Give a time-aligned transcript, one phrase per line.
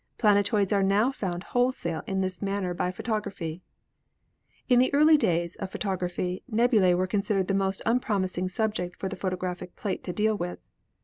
[0.17, 3.61] Planetoids are now found wholesale in this manner by photography."
[4.67, 9.15] In the early days of photography nebulae were considered the most unpromising subject for the
[9.15, 10.57] photographic plate to deal with.